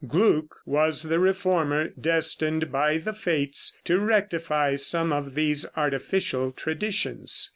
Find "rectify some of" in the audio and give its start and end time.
3.99-5.35